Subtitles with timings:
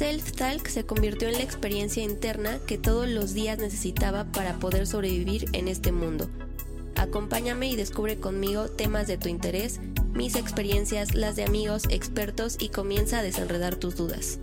[0.00, 5.44] Self-Talk se convirtió en la experiencia interna que todos los días necesitaba para poder sobrevivir
[5.52, 6.30] en este mundo.
[6.96, 9.78] Acompáñame y descubre conmigo temas de tu interés,
[10.14, 14.40] mis experiencias, las de amigos, expertos y comienza a desenredar tus dudas.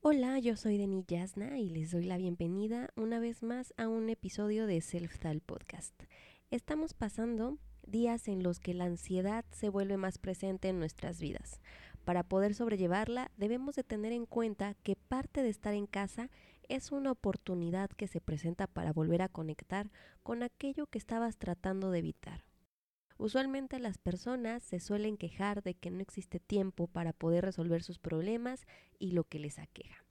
[0.00, 4.10] Hola, yo soy Denis Yasna y les doy la bienvenida una vez más a un
[4.10, 5.94] episodio de Self-Tal Podcast.
[6.50, 7.58] Estamos pasando
[7.90, 11.60] días en los que la ansiedad se vuelve más presente en nuestras vidas.
[12.04, 16.30] Para poder sobrellevarla, debemos de tener en cuenta que parte de estar en casa
[16.68, 19.90] es una oportunidad que se presenta para volver a conectar
[20.22, 22.44] con aquello que estabas tratando de evitar.
[23.18, 27.98] Usualmente las personas se suelen quejar de que no existe tiempo para poder resolver sus
[27.98, 28.64] problemas
[28.98, 30.04] y lo que les aqueja.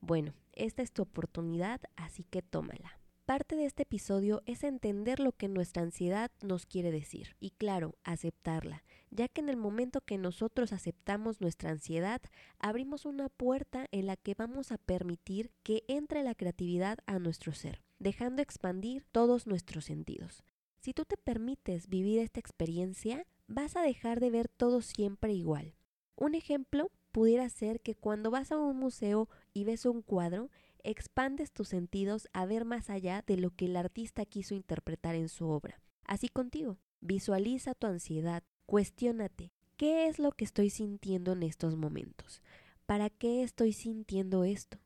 [0.00, 2.95] Bueno, esta es tu oportunidad, así que tómala.
[3.26, 7.96] Parte de este episodio es entender lo que nuestra ansiedad nos quiere decir y claro,
[8.04, 12.20] aceptarla, ya que en el momento que nosotros aceptamos nuestra ansiedad,
[12.60, 17.52] abrimos una puerta en la que vamos a permitir que entre la creatividad a nuestro
[17.52, 20.44] ser, dejando expandir todos nuestros sentidos.
[20.78, 25.74] Si tú te permites vivir esta experiencia, vas a dejar de ver todo siempre igual.
[26.14, 30.48] Un ejemplo pudiera ser que cuando vas a un museo y ves un cuadro,
[30.86, 35.28] expandes tus sentidos a ver más allá de lo que el artista quiso interpretar en
[35.28, 35.80] su obra.
[36.04, 42.40] Así contigo, visualiza tu ansiedad, cuestiónate, ¿qué es lo que estoy sintiendo en estos momentos?
[42.86, 44.78] ¿Para qué estoy sintiendo esto?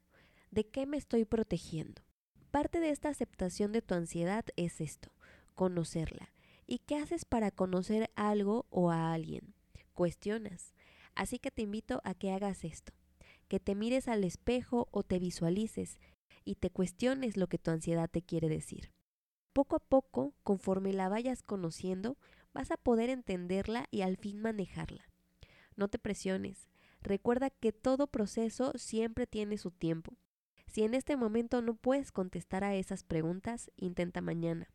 [0.51, 2.01] ¿De qué me estoy protegiendo?
[2.51, 5.13] Parte de esta aceptación de tu ansiedad es esto,
[5.55, 6.33] conocerla.
[6.67, 9.55] ¿Y qué haces para conocer algo o a alguien?
[9.93, 10.73] Cuestionas.
[11.15, 12.95] Así que te invito a que hagas esto
[13.51, 15.99] que te mires al espejo o te visualices
[16.45, 18.93] y te cuestiones lo que tu ansiedad te quiere decir.
[19.53, 22.17] Poco a poco, conforme la vayas conociendo,
[22.55, 25.11] vas a poder entenderla y al fin manejarla.
[25.75, 26.71] No te presiones.
[27.03, 30.17] Recuerda que todo proceso siempre tiene su tiempo.
[30.69, 34.71] Si en este momento no puedes contestar a esas preguntas, intenta mañana,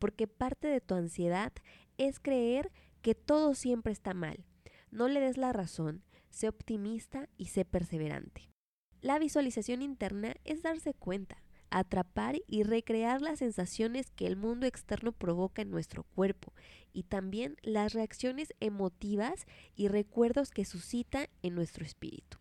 [0.00, 1.52] porque parte de tu ansiedad
[1.96, 4.44] es creer que todo siempre está mal.
[4.90, 6.02] No le des la razón,
[6.36, 8.50] sé optimista y sé perseverante.
[9.00, 15.12] La visualización interna es darse cuenta, atrapar y recrear las sensaciones que el mundo externo
[15.12, 16.52] provoca en nuestro cuerpo
[16.92, 22.36] y también las reacciones emotivas y recuerdos que suscita en nuestro espíritu.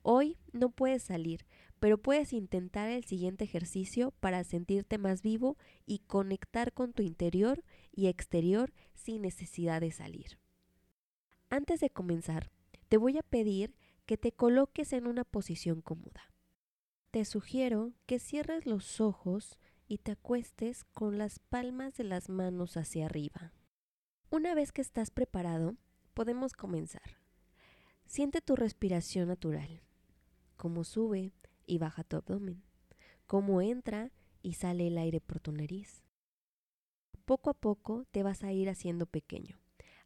[0.00, 1.44] Hoy no puedes salir,
[1.80, 7.62] pero puedes intentar el siguiente ejercicio para sentirte más vivo y conectar con tu interior
[7.92, 10.38] y exterior sin necesidad de salir.
[11.50, 12.50] Antes de comenzar,
[12.88, 13.76] te voy a pedir
[14.06, 16.32] que te coloques en una posición cómoda.
[17.10, 22.76] Te sugiero que cierres los ojos y te acuestes con las palmas de las manos
[22.76, 23.52] hacia arriba.
[24.30, 25.76] Una vez que estás preparado,
[26.14, 27.18] podemos comenzar.
[28.06, 29.82] Siente tu respiración natural,
[30.56, 31.32] cómo sube
[31.66, 32.62] y baja tu abdomen,
[33.26, 34.10] cómo entra
[34.42, 36.02] y sale el aire por tu nariz.
[37.26, 39.60] Poco a poco te vas a ir haciendo pequeño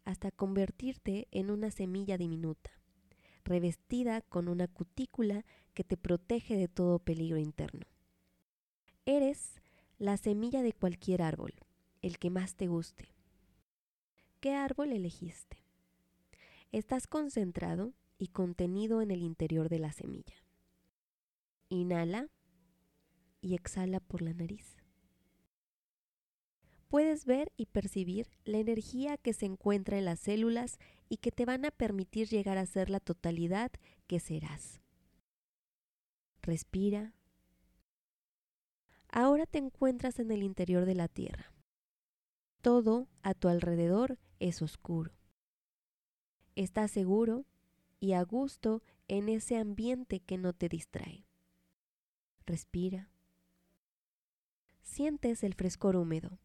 [0.05, 2.71] hasta convertirte en una semilla diminuta,
[3.45, 7.87] revestida con una cutícula que te protege de todo peligro interno.
[9.07, 9.61] Eres
[9.99, 11.55] la semilla de cualquier árbol,
[12.01, 13.09] el que más te guste.
[14.41, 15.59] ¿Qué árbol elegiste?
[16.73, 20.35] Estás concentrado y contenido en el interior de la semilla.
[21.69, 22.29] Inhala
[23.41, 24.82] y exhala por la nariz
[26.93, 31.47] puedes ver y percibir la energía que se encuentra en las células y que te
[31.47, 33.73] van a permitir llegar a ser la totalidad
[34.07, 34.83] que serás.
[36.43, 37.15] Respira.
[39.09, 41.55] Ahora te encuentras en el interior de la Tierra.
[42.61, 45.15] Todo a tu alrededor es oscuro.
[46.57, 47.47] Estás seguro
[48.01, 51.25] y a gusto en ese ambiente que no te distrae.
[52.45, 53.09] Respira.
[54.83, 56.39] Sientes el frescor húmedo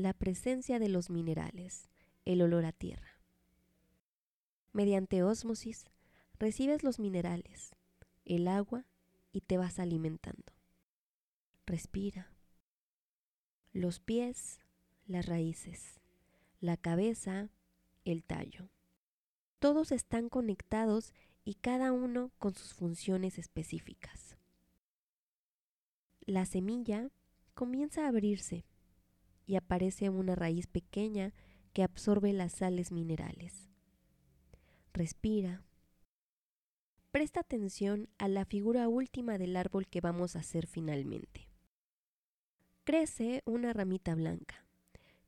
[0.00, 1.90] la presencia de los minerales,
[2.24, 3.20] el olor a tierra.
[4.72, 5.84] Mediante ósmosis,
[6.38, 7.76] recibes los minerales,
[8.24, 8.86] el agua
[9.30, 10.54] y te vas alimentando.
[11.66, 12.32] Respira.
[13.72, 14.60] Los pies,
[15.06, 16.00] las raíces,
[16.60, 17.50] la cabeza,
[18.04, 18.70] el tallo.
[19.58, 21.12] Todos están conectados
[21.44, 24.36] y cada uno con sus funciones específicas.
[26.20, 27.10] La semilla
[27.54, 28.64] comienza a abrirse
[29.50, 31.34] y aparece una raíz pequeña
[31.72, 33.68] que absorbe las sales minerales.
[34.92, 35.64] Respira.
[37.10, 41.48] Presta atención a la figura última del árbol que vamos a hacer finalmente.
[42.84, 44.64] Crece una ramita blanca,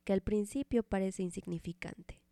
[0.04, 2.22] que al principio parece insignificante,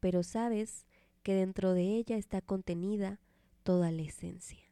[0.00, 0.84] pero sabes
[1.22, 3.20] que dentro de ella está contenida
[3.62, 4.70] toda la esencia.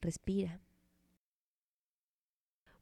[0.00, 0.60] Respira.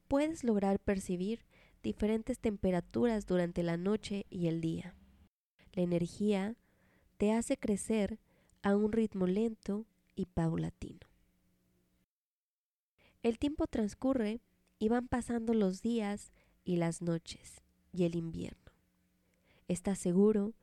[0.09, 1.44] Puedes lograr percibir
[1.82, 4.94] diferentes temperaturas durante la noche y el día.
[5.73, 6.56] La energía
[7.17, 8.19] te hace crecer
[8.62, 11.08] a un ritmo lento y paulatino.
[13.23, 14.40] El tiempo transcurre
[14.79, 16.32] y van pasando los días
[16.64, 17.62] y las noches
[17.93, 18.73] y el invierno.
[19.69, 20.55] Estás seguro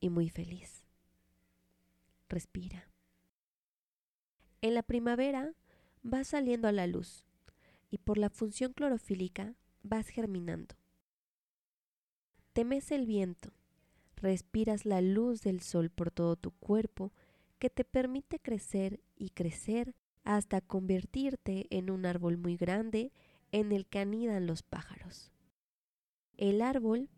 [0.00, 0.84] y muy feliz.
[2.28, 2.88] Respira.
[4.60, 5.54] En la primavera
[6.02, 7.24] vas saliendo a la luz
[7.90, 10.74] y por la función clorofílica vas germinando.
[12.52, 13.52] Temes el viento,
[14.16, 17.12] respiras la luz del sol por todo tu cuerpo
[17.58, 19.94] que te permite crecer y crecer
[20.24, 23.12] hasta convertirte en un árbol muy grande
[23.50, 25.32] en el que anidan los pájaros.
[26.36, 27.08] El árbol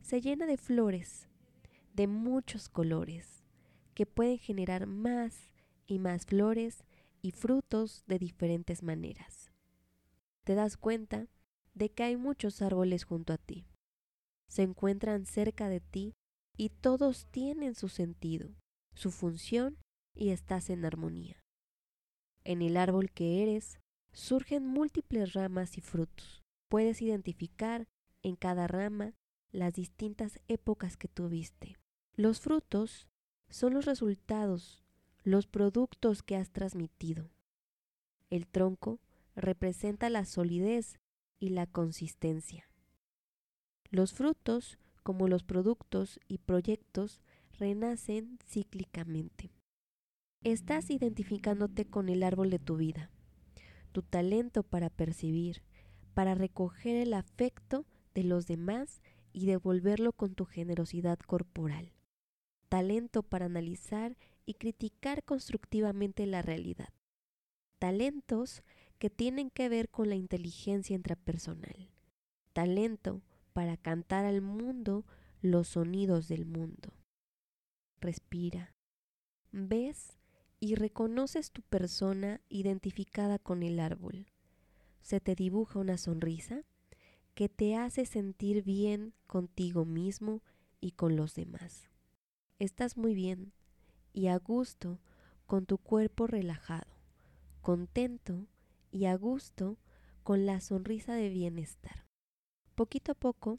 [0.00, 1.28] se llena de flores
[1.94, 3.44] de muchos colores
[3.94, 5.52] que pueden generar más
[5.86, 6.84] y más flores
[7.20, 9.52] y frutos de diferentes maneras.
[10.44, 11.28] Te das cuenta
[11.74, 13.66] de que hay muchos árboles junto a ti.
[14.48, 16.14] Se encuentran cerca de ti
[16.56, 18.50] y todos tienen su sentido,
[18.94, 19.78] su función
[20.14, 21.42] y estás en armonía.
[22.44, 23.78] En el árbol que eres
[24.12, 26.42] surgen múltiples ramas y frutos.
[26.68, 27.86] Puedes identificar
[28.22, 29.14] en cada rama
[29.50, 31.76] las distintas épocas que tuviste.
[32.14, 33.08] Los frutos
[33.48, 34.82] son los resultados,
[35.22, 37.30] los productos que has transmitido.
[38.30, 39.00] El tronco
[39.34, 40.98] representa la solidez
[41.42, 42.68] y la consistencia.
[43.90, 47.20] Los frutos, como los productos y proyectos,
[47.58, 49.50] renacen cíclicamente.
[50.44, 53.10] Estás identificándote con el árbol de tu vida,
[53.90, 55.64] tu talento para percibir,
[56.14, 59.02] para recoger el afecto de los demás
[59.32, 61.92] y devolverlo con tu generosidad corporal,
[62.68, 64.16] talento para analizar
[64.46, 66.90] y criticar constructivamente la realidad,
[67.80, 68.62] talentos
[69.02, 71.90] que tienen que ver con la inteligencia intrapersonal,
[72.52, 73.20] talento
[73.52, 75.04] para cantar al mundo
[75.40, 76.92] los sonidos del mundo.
[78.00, 78.76] Respira.
[79.50, 80.20] ¿Ves
[80.60, 84.28] y reconoces tu persona identificada con el árbol.
[85.00, 86.62] Se te dibuja una sonrisa
[87.34, 90.44] que te hace sentir bien contigo mismo
[90.80, 91.90] y con los demás.
[92.60, 93.52] Estás muy bien
[94.12, 95.00] y a gusto
[95.46, 96.94] con tu cuerpo relajado,
[97.62, 98.46] contento
[98.92, 99.78] y a gusto
[100.22, 102.06] con la sonrisa de bienestar.
[102.76, 103.58] Poquito a poco,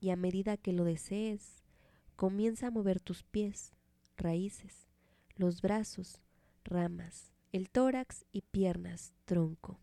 [0.00, 1.64] y a medida que lo desees,
[2.14, 3.72] comienza a mover tus pies,
[4.16, 4.86] raíces,
[5.34, 6.20] los brazos,
[6.62, 9.80] ramas, el tórax y piernas, tronco,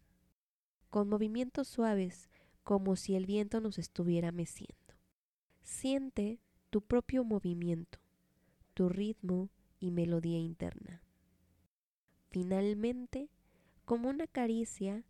[0.89, 2.29] con movimientos suaves
[2.63, 4.75] como si el viento nos estuviera meciendo.
[5.63, 6.39] Siente
[6.69, 7.99] tu propio movimiento,
[8.73, 9.49] tu ritmo
[9.79, 11.01] y melodía interna.
[12.29, 13.29] Finalmente,
[13.85, 15.05] como una caricia,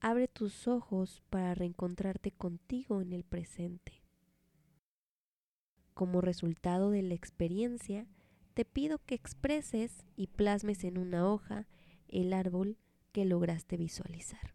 [0.00, 4.02] abre tus ojos para reencontrarte contigo en el presente.
[5.94, 8.06] Como resultado de la experiencia,
[8.54, 11.66] te pido que expreses y plasmes en una hoja
[12.08, 12.78] el árbol
[13.12, 14.54] que lograste visualizar.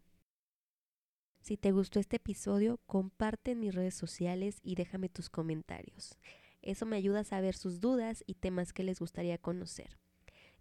[1.40, 6.16] Si te gustó este episodio, comparte en mis redes sociales y déjame tus comentarios.
[6.60, 9.98] Eso me ayuda a saber sus dudas y temas que les gustaría conocer.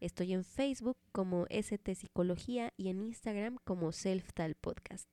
[0.02, 5.08] Estoy en Facebook como ST Psicología y en Instagram como Self Tal Podcast.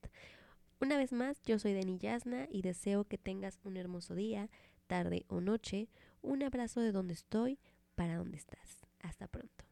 [0.80, 4.49] Una vez más, yo soy Dani Yasna y deseo que tengas un hermoso día,
[4.87, 5.90] tarde o noche.
[6.23, 7.59] Un abrazo de donde estoy
[7.97, 8.87] para dónde estás.
[9.00, 9.66] Hasta pronto.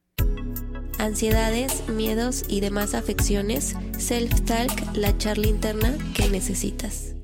[0.98, 7.16] Ansiedades, miedos y demás afecciones, Self-Talk, la charla interna que necesitas.